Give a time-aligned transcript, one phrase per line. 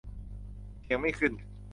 [0.81, 1.33] เถียงไม่ขึ้น